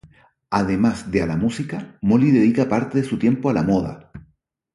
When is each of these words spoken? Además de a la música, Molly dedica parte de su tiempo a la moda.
Además 0.49 1.11
de 1.11 1.21
a 1.21 1.27
la 1.27 1.37
música, 1.37 1.99
Molly 2.01 2.31
dedica 2.31 2.67
parte 2.67 2.97
de 2.97 3.03
su 3.07 3.19
tiempo 3.19 3.51
a 3.51 3.53
la 3.53 3.61
moda. 3.61 4.11